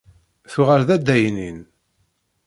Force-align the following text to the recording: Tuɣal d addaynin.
Tuɣal 0.51 0.81
d 0.87 0.89
addaynin. 0.95 1.59